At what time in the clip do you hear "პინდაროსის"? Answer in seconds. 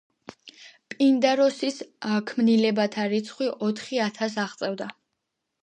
0.93-1.77